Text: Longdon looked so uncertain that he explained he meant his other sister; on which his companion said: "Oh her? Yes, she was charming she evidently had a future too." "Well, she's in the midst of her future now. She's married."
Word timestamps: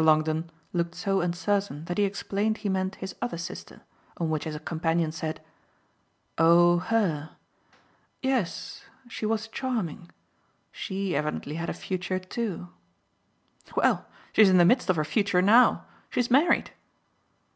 Longdon 0.00 0.48
looked 0.72 0.94
so 0.94 1.20
uncertain 1.20 1.84
that 1.86 1.98
he 1.98 2.04
explained 2.04 2.58
he 2.58 2.68
meant 2.68 2.94
his 3.02 3.16
other 3.20 3.36
sister; 3.36 3.82
on 4.16 4.30
which 4.30 4.44
his 4.44 4.56
companion 4.64 5.10
said: 5.10 5.42
"Oh 6.38 6.78
her? 6.78 7.30
Yes, 8.22 8.84
she 9.08 9.26
was 9.26 9.48
charming 9.48 10.10
she 10.70 11.16
evidently 11.16 11.56
had 11.56 11.68
a 11.68 11.72
future 11.74 12.20
too." 12.20 12.68
"Well, 13.74 14.06
she's 14.32 14.50
in 14.50 14.58
the 14.58 14.64
midst 14.64 14.88
of 14.88 14.94
her 14.94 15.04
future 15.04 15.42
now. 15.42 15.84
She's 16.10 16.30
married." 16.30 16.70